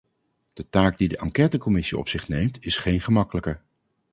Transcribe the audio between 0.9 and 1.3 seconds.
die de